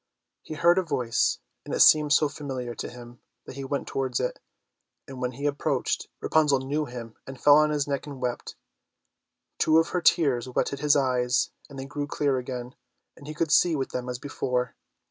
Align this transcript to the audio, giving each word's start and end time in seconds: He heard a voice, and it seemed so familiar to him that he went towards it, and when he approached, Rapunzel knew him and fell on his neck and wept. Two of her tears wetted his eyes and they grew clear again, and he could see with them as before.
He 0.41 0.55
heard 0.55 0.79
a 0.79 0.81
voice, 0.81 1.37
and 1.63 1.75
it 1.75 1.79
seemed 1.81 2.11
so 2.11 2.27
familiar 2.27 2.73
to 2.73 2.89
him 2.89 3.19
that 3.45 3.55
he 3.55 3.63
went 3.63 3.85
towards 3.87 4.19
it, 4.19 4.39
and 5.07 5.21
when 5.21 5.33
he 5.33 5.45
approached, 5.45 6.07
Rapunzel 6.21 6.57
knew 6.57 6.85
him 6.85 7.13
and 7.27 7.39
fell 7.39 7.57
on 7.57 7.69
his 7.69 7.87
neck 7.87 8.07
and 8.07 8.19
wept. 8.19 8.55
Two 9.59 9.77
of 9.77 9.89
her 9.89 10.01
tears 10.01 10.49
wetted 10.49 10.79
his 10.79 10.95
eyes 10.95 11.51
and 11.69 11.77
they 11.77 11.85
grew 11.85 12.07
clear 12.07 12.39
again, 12.39 12.73
and 13.15 13.27
he 13.27 13.35
could 13.35 13.51
see 13.51 13.75
with 13.75 13.89
them 13.91 14.09
as 14.09 14.17
before. 14.17 14.75